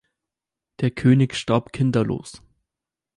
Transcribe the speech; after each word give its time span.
Der 0.79 0.89
König 0.89 1.35
starb 1.35 1.73
kinderlos. 1.73 2.41